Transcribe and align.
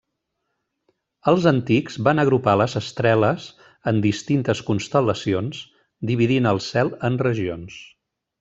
Els 1.31 1.43
antics 1.51 1.97
van 2.07 2.21
agrupar 2.23 2.55
les 2.63 2.73
estreles 2.81 3.45
en 3.93 4.01
distintes 4.07 4.65
constel·lacions, 4.73 5.63
dividint 6.13 6.53
el 6.55 6.67
cel 6.73 6.95
en 7.11 7.25
regions. 7.29 7.79